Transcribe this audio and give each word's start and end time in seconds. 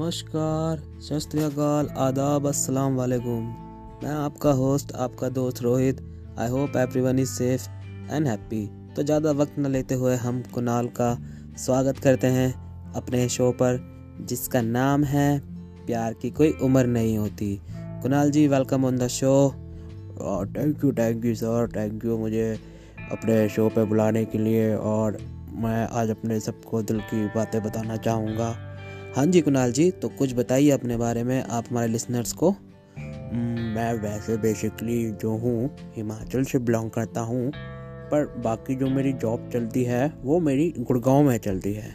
नमस्कार 0.00 0.78
सत 1.02 1.34
आदाब, 1.36 2.46
अस्सलाम 2.46 2.94
वालेकुम। 2.96 3.42
मैं 4.02 4.10
आपका 4.10 4.52
होस्ट, 4.52 4.92
आपका 4.96 5.28
दोस्त 5.28 5.60
Rohit. 5.62 6.00
I 6.38 6.48
hope 6.48 6.76
everyone 6.76 7.18
is 7.18 7.30
safe 7.30 7.66
and 8.12 8.26
happy 8.28 8.64
तो 8.96 9.02
ज़्यादा 9.02 9.30
वक्त 9.32 9.58
न 9.58 9.70
लेते 9.72 9.94
हुए 9.94 10.14
हम 10.16 10.40
कुणाल 10.54 10.86
का 11.00 11.08
स्वागत 11.58 11.98
करते 11.98 12.26
हैं 12.28 12.52
अपने 12.94 13.28
शो 13.28 13.50
पर, 13.52 13.80
जिसका 14.22 14.62
नाम 14.62 15.04
है 15.04 15.38
प्यार 15.86 16.14
की 16.22 16.30
कोई 16.30 16.50
उम्र 16.62 16.86
नहीं 16.86 17.16
होती। 17.18 17.50
Kunal 18.02 18.30
ji 18.30 18.46
welcome 18.48 18.84
on 18.84 18.98
the 18.98 19.08
show 19.10 19.34
thank 20.56 20.84
you 20.84 20.92
thank 20.92 21.24
you 21.24 21.34
sir 21.34 21.70
thank 21.76 22.04
you 22.04 22.18
मुझे 22.18 22.48
अपने 23.10 23.48
शो 23.50 23.68
पे 23.68 23.84
बुलाने 23.84 24.24
के 24.24 24.38
लिए। 24.38 24.74
और 24.74 25.18
मैं 25.60 25.86
आज 25.92 26.10
अपने 26.10 26.40
सबको 26.40 26.82
दिल 26.82 27.00
की 27.12 27.24
बातें 27.36 27.62
बताना 27.62 27.96
चाहूँगा। 27.98 28.50
हाँ 29.16 29.24
जी 29.26 29.40
कुणाल 29.40 29.72
जी 29.72 29.90
तो 29.90 30.08
कुछ 30.08 30.32
बताइए 30.34 30.70
अपने 30.70 30.96
बारे 30.96 31.22
में 31.24 31.42
आप 31.42 31.64
हमारे 31.70 31.88
लिसनर्स 31.88 32.32
को। 32.32 32.50
हम्म, 32.50 33.62
मैं 33.74 33.92
वैसे 33.94 34.36
बेसिकली 34.36 35.10
जो 35.12 35.30
हूँ 35.30 35.70
हिमाचल 35.96 36.44
से 36.44 36.58
बिलोंग 36.58 36.90
करता 36.90 37.20
हूँ 37.20 37.50
पर 38.10 38.26
बाकी 38.44 38.74
जो 38.74 38.86
मेरी 38.86 39.12
जॉब 39.14 39.48
चलती 39.52 39.82
है 39.84 40.06
वो 40.22 40.38
मेरी 40.40 40.72
गुड़गांव 40.78 41.22
में 41.22 41.36
चलती 41.38 41.72
है। 41.74 41.94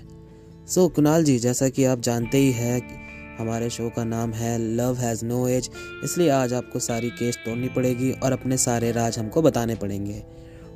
सो 0.66 0.82
so, 0.82 0.94
कुणाल 0.96 1.24
जी 1.24 1.38
जैसा 1.40 1.70
कि 1.70 1.86
आप 1.86 2.00
जानते 2.00 2.38
ही 2.38 2.52
हैं 2.52 3.38
हमारे 3.40 3.70
शो 3.70 3.90
का 3.90 4.04
नाम 4.04 4.34
है 4.34 4.58
लव 4.76 4.98
हैज़ 4.98 5.26
नो 5.26 5.48
एज 5.48 5.70
इसलिए 6.04 6.30
आज 6.32 6.54
आपको 6.54 6.80
सारी 6.82 7.10
केस 7.10 7.38
तोड़नी 7.46 7.70
पड़ेगी 7.70 8.12
और 8.14 8.32
अपने 8.32 8.58
सारे 8.58 8.92
राज 8.92 9.20
हमको 9.20 9.42
बताने 9.42 9.76
पड़ेंगे। 9.76 10.24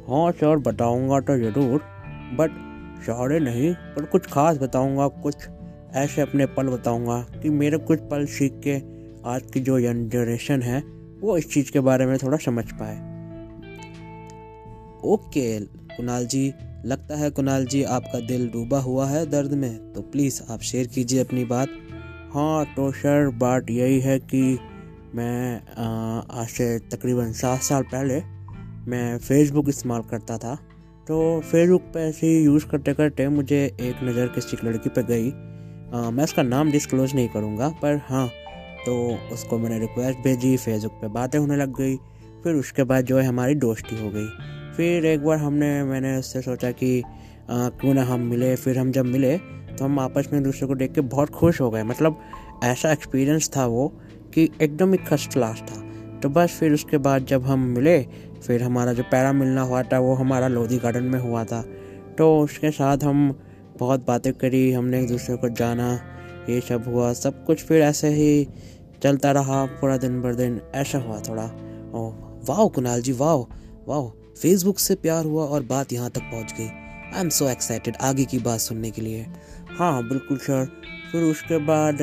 हाँ 0.10 0.32
सर 0.32 0.58
बताऊँगा 0.64 1.20
तो 1.20 1.38
ज़रूर 1.38 1.84
बट 2.34 2.52
सारे 3.04 3.40
नहीं 3.40 3.74
पर 3.96 4.06
कुछ 4.06 4.26
खास 4.28 4.58
बताऊँगा 4.58 5.08
कुछ 5.24 5.48
ऐसे 5.96 6.22
अपने 6.22 6.46
पल 6.46 6.68
बताऊँगा 6.68 7.22
कि 7.44 7.50
मेरे 7.50 7.78
कुछ 7.78 8.00
पल 8.02 8.26
सीख 8.26 8.60
के 8.68 8.76
आज 9.30 9.52
की 9.54 9.60
जो 9.60 9.78
यंग 9.80 10.10
जनरेशन 10.10 10.62
है, 10.62 10.82
वो 11.22 11.38
इस 11.38 11.52
चीज़ 11.54 11.72
के 11.72 11.80
बारे 11.80 12.06
में 12.06 12.18
थोड़ा 12.18 12.38
समझ 12.38 12.66
पाए। 12.72 12.96
ओके, 15.06 15.60
कुणाल 15.96 16.26
जी, 16.26 16.48
लगता 16.86 17.18
है 17.18 17.30
कुणाल 17.30 17.66
जी, 17.66 17.84
आपका 17.84 18.20
दिल 18.20 18.50
डूबा 18.50 18.80
हुआ 18.80 19.08
है 19.08 19.26
दर्द 19.26 19.54
में 19.54 19.94
तो 19.94 20.02
प्लीज़ 20.02 20.42
आप 20.52 20.62
शेयर 20.62 20.88
कीजिए 20.88 21.20
अपनी 21.20 21.46
बात। 21.46 21.70
हाँ 22.34 22.66
तो 22.76 22.92
सर, 22.92 23.30
बात 23.30 23.70
यही 23.70 24.00
है 24.00 24.20
कि 24.20 24.42
मैं 25.16 25.62
आज 26.32 26.48
से 26.48 26.78
तकरीबन 26.80 27.32
सात 27.32 27.62
साल 27.62 27.84
पहले 27.84 28.22
मैं 28.92 29.18
फेसबुक 29.18 29.70
इस्तेमाल 29.70 30.02
करता 30.02 30.38
था। 30.38 30.56
तो 31.08 31.40
फेसबुक 31.42 31.82
पे 31.94 32.00
ऐसे 32.00 32.28
यूज़ 32.44 32.66
करते 32.66 32.94
करते 32.94 33.28
मुझे 33.28 33.64
एक 33.82 34.04
नज़र 34.04 34.28
किसी 34.28 34.58
लड़की 34.64 34.90
पे 34.90 35.04
गई। 35.04 35.32
आ, 35.94 36.10
मैं 36.10 36.24
उसका 36.24 36.44
नाम 36.44 36.72
डिस्क्लोज 36.72 37.14
नहीं 37.16 37.28
करूँगा 37.30 37.70
पर 37.82 38.02
हाँ 38.10 38.28
तो 38.86 38.96
उसको 39.34 39.58
मैंने 39.60 39.80
रिक्वेस्ट 39.80 40.20
भेजी 40.20 40.56
फेसबुक 40.58 40.92
पे 40.92 41.08
बातें 41.10 41.38
होने 41.40 41.56
लग 41.56 41.76
गई 41.78 41.96
फिर 42.44 42.56
उसके 42.56 42.84
बाद 42.84 43.06
जो 43.06 43.18
है 43.18 43.26
हमारी 43.26 43.56
दोस्ती 43.56 44.02
हो 44.02 44.10
गई। 44.10 44.28
फिर 44.78 45.06
एक 45.06 45.24
बार 45.24 45.38
हमने 45.38 45.72
मैंने 45.84 46.16
उससे 46.18 46.42
सोचा 46.42 46.72
कि 46.72 47.02
क्यों 47.50 47.94
ना 47.94 48.04
हम 48.04 48.20
मिले 48.26 48.56
फिर 48.56 48.78
हम 48.80 48.92
जब 48.92 49.06
मिले 49.06 49.38
तो 49.38 49.86
हम 49.86 50.00
आपस 50.00 50.30
में 50.34 50.42
दूसरे 50.44 50.68
को 50.68 50.76
देख 50.76 50.94
के 50.94 51.02
बहुत 51.04 51.30
खुश 51.30 51.62
हो 51.62 51.70
गए। 51.72 51.84
मतलब 51.84 52.20
ऐसा 52.64 52.92
एक्सपीरियंस 52.92 53.50
था 53.58 53.66
वो 53.66 53.88
कि 54.34 54.50
एकदम 54.62 54.92
ही 54.94 54.98
फ़र्स्ट 55.00 55.34
क्लास 55.34 55.62
था। 55.62 55.82
तो 56.20 56.30
बस 56.30 56.58
फिर 56.60 56.74
उसके 56.74 56.98
बाद 57.00 57.26
जब 57.26 57.46
हम 57.46 57.60
मिले 57.68 58.02
फिर 58.48 58.64
हमारा 58.64 58.94
जो 58.94 59.04
पैरा 59.04 59.34
मिलना 59.34 59.62
हुआ 59.62 59.84
था 59.84 60.00
वो 60.00 60.14
हमारा 60.14 60.48
लोधी 60.48 60.78
गार्डन 60.78 61.04
में 61.04 61.20
हुआ 61.20 61.44
था। 61.44 61.62
तो 62.18 62.38
उसके 62.40 62.72
साथ 62.72 63.04
हम 63.04 63.30
बहुत 63.80 64.06
बातें 64.08 64.34
करी, 64.34 64.72
हमने 64.72 65.02
एक 65.02 65.08
दूसरे 65.08 65.36
को 65.36 65.50
जाना, 65.50 65.94
ये 66.50 66.60
सब 66.62 66.84
हुआ, 66.88 67.12
सब 67.14 67.44
कुछ 67.46 67.64
फिर 67.64 67.82
ऐसे 67.82 68.10
ही 68.10 68.48
चलता 69.04 69.32
रहा 69.32 69.66
पूरा 69.66 69.98
दिन 69.98 70.22
भर 70.22 70.36
दिन, 70.36 70.60
ऐसा 70.76 71.00
हुआ 71.00 71.20
थोड़ा। 71.20 71.44
ओ 71.96 72.10
वाह 72.50 72.68
कुणाल 72.68 73.02
जी 73.02 73.12
वाह 73.12 73.36
वाह 73.88 74.10
फेसबुक 74.42 74.80
से 74.80 74.96
प्यार 74.96 75.26
हुआ 75.26 75.46
और 75.46 75.64
बात 75.64 75.94
यहाँ 75.94 76.10
तक 76.10 76.22
पहुँच 76.22 76.54
गई। 76.58 76.68
आई 77.16 77.22
एम 77.22 77.30
सो 77.30 77.48
एक्साइटेड 77.50 77.96
आगे 78.02 78.26
की 78.26 78.40
बात 78.40 78.60
सुनने 78.60 78.92
के 78.92 79.02
लिए। 79.02 79.26
हाँ 79.78 80.08
बिल्कुल 80.10 80.38
सर 80.38 80.66
फिर 81.12 81.24
उसके 81.24 81.58
बाद, 81.58 81.98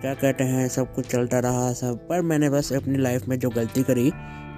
क्या 0.00 0.14
कहते 0.14 0.44
हैं, 0.44 0.68
सब 0.68 0.94
कुछ 0.94 1.06
चलता 1.06 1.38
रहा, 1.38 1.72
सब, 1.72 2.06
पर 2.08 2.22
मैंने 2.22 2.50
बस 2.50 2.72
अपनी 2.72 2.98
लाइफ 2.98 3.28
में 3.28 3.38
जो 3.38 3.50
गलती 3.50 3.82
करी, 3.82 4.10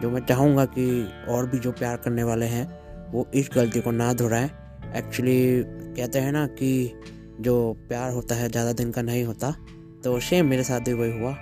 जो 0.03 0.11
मैं 0.11 0.21
चाहूँगा 0.27 0.65
कि 0.65 1.09
और 1.29 1.47
भी 1.47 1.59
जो 1.59 1.73
प्यार 1.73 1.97
करने 1.97 2.23
वाले 2.23 2.47
हैं, 2.47 2.67
वो 3.13 3.27
इस 3.35 3.51
गलती 3.55 3.81
को 3.81 3.91
ना 3.91 4.13
दोहराएँ। 4.13 4.51
एक्चुअली 4.97 5.39
कहते 5.99 6.19
हैं 6.19 6.33
ना 6.33 6.47
कि 6.47 6.93
जो 7.41 7.73
प्यार 7.89 8.13
होता 8.13 8.35
है, 8.35 8.49
ज़्यादा 8.49 8.73
दिन 8.73 8.91
का 8.91 9.03
नहीं 9.03 9.25
होता। 9.25 9.51
तो 10.05 10.19
सेम 10.21 10.47
मेरे 10.47 10.65
साथ 10.65 10.81
भी 10.81 10.93
वही 10.93 11.19
हुआ। 11.21 11.33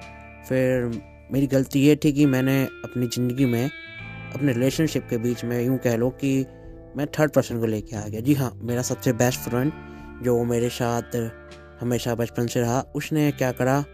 फिर 0.48 0.90
मेरी 1.32 1.46
गलती 1.46 1.80
ये 1.80 1.96
थी 1.96 2.12
कि 2.12 2.26
मैंने 2.26 2.62
अपनी 2.64 3.06
ज़िंदगी 3.06 3.44
में, 3.46 3.70
अपने 4.34 4.52
रिलेशनशिप 4.52 5.06
के 5.10 5.18
बीच 5.18 5.44
में 5.44 5.60
यूँ 5.64 5.78
कह 5.78 5.96
लो 5.96 6.10
कि 6.22 6.38
मैं 6.96 7.06
थर्ड 7.18 7.32
पर्सन 7.32 7.60
को 7.60 7.66
लेके 7.66 7.96
आ 7.96 8.06
गया। 8.08 8.20
जी 8.20 8.34
हाँ 8.34 8.52
मेरा 8.62 8.82
सबसे 8.82 9.12
बेस्ट 9.14 9.40
फ्रेंड 9.40 9.72
जो 10.24 10.42
मेरे 10.44 10.68
साथ 10.70 11.16
हमेशा 11.80 12.14
बचपन 12.14 12.46
से 12.46 12.60
रहा, 12.60 12.80
उसने 12.94 13.30
क्या 13.32 13.50
करा? 13.52 13.84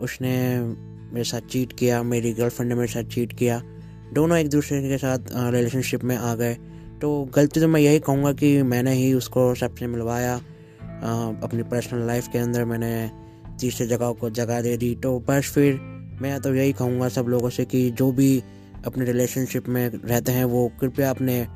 उसने 0.00 0.60
मेरे 0.60 1.24
साथ 1.24 1.48
चीट 1.50 1.72
किया, 1.78 2.02
मेरी 2.02 2.32
गर्लफ्रेंड 2.32 2.68
ने 2.68 2.74
मेरे 2.74 2.92
साथ 2.92 3.10
चीट 3.10 3.32
किया। 3.38 3.60
दोनों 4.12 4.38
एक 4.38 4.48
दूसरे 4.48 4.80
के 4.82 4.98
साथ 4.98 5.18
रिलेशनशिप 5.52 6.04
में 6.04 6.16
आ 6.16 6.34
गए। 6.34 6.56
तो 7.00 7.08
गलती 7.34 7.60
तो 7.60 7.68
मैं 7.68 7.80
यही 7.80 7.98
कहूँगा 8.00 8.32
कि 8.32 8.62
मैंने 8.62 8.92
ही 8.92 9.12
उसको 9.14 9.54
सबसे 9.54 9.86
मिलवाया। 9.86 10.34
अपनी 11.42 11.62
पर्सनल 11.62 12.06
लाइफ 12.06 12.28
के 12.28 12.38
अंदर 12.38 12.64
मैंने 12.64 13.10
तीसरे 13.60 13.86
जगह 13.86 14.12
को 14.12 14.30
जगह 14.30 14.60
दे 14.62 14.76
दी। 14.76 14.94
तो 14.94 15.18
बस 15.28 15.50
फिर 15.54 15.74
मैं 16.22 16.40
तो 16.40 16.54
यही 16.54 16.72
कहूँगा 16.72 17.08
सब 17.08 17.26
लोगों 17.28 17.50
से 17.50 17.64
कि 17.64 17.90
जो 17.90 18.10
भी 18.12 18.42
अपने 18.86 19.04
रिलेशनशिप 19.04 19.68
में 19.68 19.88
रहते 19.88 20.32
हैं, 20.32 20.44
वो 20.44 20.70
कृपया 20.80 21.10
अपने 21.10 21.46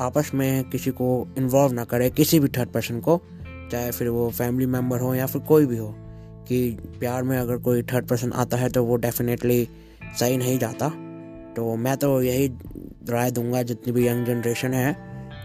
आपस 0.00 0.30
में 0.34 0.70
किसी 0.70 0.90
को 0.90 1.34
इन्वॉल्व 1.38 1.72
ना 1.72 1.84
करें, 1.84 2.10
किसी 2.10 2.40
भी 2.40 2.48
थर्ड 2.48 2.68
पर्सन 2.68 3.00
को, 3.00 3.20
चाहे 3.72 3.90
फिर 3.90 4.08
वो 4.08 4.30
फैमिली 4.30 4.66
मेंबर 4.66 5.00
हो 5.00 5.14
या 5.14 5.26
फिर 5.26 5.42
कोई 5.42 5.66
भी 5.66 5.76
हो, 5.76 5.94
कि 6.48 6.70
प्यार 7.00 7.22
में 7.22 7.36
अगर 7.38 7.56
कोई 7.58 7.82
थर्ड 7.82 8.06
पर्सन 8.06 8.32
आता 8.32 8.56
है 8.56 8.68
तो 8.68 8.84
वो 8.84 8.96
डेफिनेटली 8.96 9.68
सही 10.20 10.36
नहीं 10.36 10.58
जाता। 10.58 10.88
तो 11.56 11.74
मैं 11.76 11.96
तो 11.96 12.20
यही 12.22 12.48
राय 13.08 13.30
दूँगा 13.30 13.62
जितनी 13.62 13.92
भी 13.92 14.06
यंग 14.08 14.26
जनरेशन 14.26 14.74
है 14.74 14.96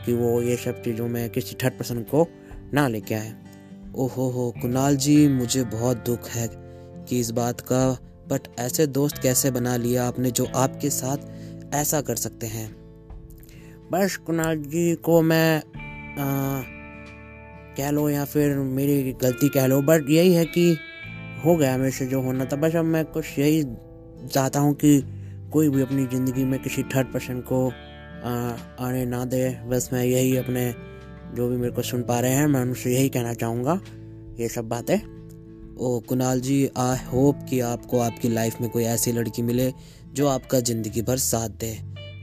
कि 0.05 0.13
वो 0.13 0.41
ये 0.41 0.55
सब 0.55 0.81
चीज़ों 0.81 1.07
में 1.07 1.29
किसी 1.29 1.55
थर्ड 1.63 1.73
पर्सन 1.73 2.01
को 2.03 2.27
ना 2.73 2.87
लेके 2.87 3.15
आए। 3.15 3.33
ओहो 3.95 4.29
हो, 4.29 4.53
कुणाल 4.61 4.97
जी, 4.97 5.27
मुझे 5.27 5.63
बहुत 5.63 6.05
दुख 6.05 6.29
है 6.29 6.49
कि 7.05 7.19
इस 7.19 7.31
बात 7.31 7.61
का 7.61 7.87
बट 8.29 8.47
ऐसे 8.59 8.87
दोस्त 8.87 9.17
कैसे 9.17 9.51
बना 9.51 9.75
लिया 9.75 10.07
आपने 10.07 10.31
जो 10.31 10.45
आपके 10.55 10.89
साथ 10.89 11.73
ऐसा 11.75 12.01
कर 12.01 12.15
सकते 12.15 12.47
हैं? 12.47 12.69
बस 13.91 14.15
कुणाल 14.17 14.57
जी 14.57 14.95
को 14.95 15.21
मैं 15.21 15.61
कह 17.77 17.89
लो 17.91 18.09
या 18.09 18.25
फिर 18.25 18.55
मेरी 18.55 19.13
गलती 19.13 19.49
कह 19.49 19.65
लो 19.65 19.81
बट 19.81 20.09
यही 20.09 20.33
है 20.33 20.45
कि 20.45 20.77
हो 21.45 21.55
गया 21.55 21.77
मेरे 21.77 21.91
से 21.91 22.05
जो 22.05 22.21
होना 22.21 22.45
था। 22.45 22.55
बस 22.55 22.75
अब 22.75 22.85
मैं 22.85 23.05
कुछ 23.05 23.39
यही 23.39 23.63
चाहता 24.27 24.59
हूँ 24.59 24.73
कि 24.73 24.97
कोई 25.53 25.69
भी 25.69 25.81
अपनी 25.81 26.05
ज़िंदगी 26.05 26.43
में 26.45 26.59
किसी 26.63 26.83
थर्ड 26.85 27.07
पर्सन 27.07 27.39
को 27.41 27.67
आ, 27.67 28.31
आने 28.79 29.05
ना 29.05 29.23
दे 29.25 29.49
बस 29.69 29.89
मैं 29.93 30.03
यही 30.05 30.35
अपने 30.37 30.71
जो 31.35 31.47
भी 31.49 31.57
मेरे 31.57 31.71
को 31.71 31.81
सुन 31.81 32.03
पा 32.03 32.19
रहे 32.19 32.31
हैं 32.31 32.47
मैं 32.47 32.61
उनसे 32.61 32.93
यही 32.95 33.09
कहना 33.09 33.33
चाहूँगा। 33.33 33.79
ये 34.39 34.47
सब 34.47 34.67
बातें। 34.69 34.97
ओ 35.77 35.99
कुणाल 35.99 36.41
जी 36.41 36.69
आई 36.77 36.97
होप 37.05 37.45
कि 37.49 37.59
आपको 37.59 37.99
आपकी 37.99 38.29
लाइफ 38.29 38.61
में 38.61 38.69
कोई 38.69 38.83
ऐसी 38.83 39.11
लड़की 39.11 39.41
मिले 39.41 39.71
जो 40.13 40.27
आपका 40.27 40.59
ज़िंदगी 40.59 41.01
भर 41.01 41.17
साथ 41.17 41.49
दे। 41.49 41.71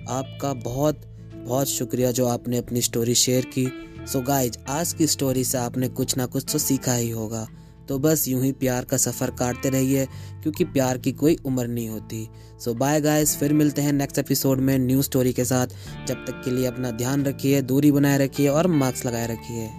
आपका 0.09 0.53
बहुत 0.55 1.01
बहुत 1.37 1.69
शुक्रिया 1.69 2.11
जो 2.11 2.27
आपने 2.27 2.59
अपनी 2.59 2.81
स्टोरी 2.81 3.15
शेयर 3.15 3.45
की। 3.45 3.67
सो 4.07 4.19
so 4.19 4.27
गाइज़ 4.27 4.59
आज 4.69 4.93
की 4.93 5.07
स्टोरी 5.07 5.45
से 5.45 5.59
आपने 5.59 5.89
कुछ 5.89 6.17
ना 6.17 6.27
कुछ 6.27 6.53
तो 6.53 6.59
सीखा 6.59 6.95
ही 6.95 7.11
होगा। 7.11 7.47
तो 7.89 7.99
बस 7.99 8.25
यूँ 8.29 8.43
ही 8.43 8.53
प्यार 8.53 8.85
का 8.85 8.97
सफ़र 8.97 9.31
काटते 9.31 9.71
रहिए, 9.71 10.07
क्योंकि 10.43 10.65
प्यार 10.65 10.99
की 10.99 11.13
कोई 11.13 11.37
उम्र 11.45 11.67
नहीं 11.67 11.89
होती। 11.89 12.27
सो 12.61 12.75
बाय 12.75 13.01
गाइस 13.01 13.37
फिर 13.37 13.53
मिलते 13.53 13.83
हैं 13.83 13.93
नेक्स्ट 13.93 14.19
एपिसोड 14.19 14.61
में 14.61 14.79
न्यू 14.79 15.03
स्टोरी 15.03 15.33
के 15.33 15.45
साथ। 15.45 15.67
जब 16.07 16.25
तक 16.27 16.43
के 16.45 16.51
लिए 16.51 16.67
अपना 16.67 16.91
ध्यान 16.91 17.25
रखिए, 17.25 17.63
दूरी 17.63 17.93
बनाए 17.93 18.19
रखिए 18.19 18.49
और 18.49 18.67
मास्क 18.67 19.07
लगाए 19.07 19.27
रखिए। 19.27 19.71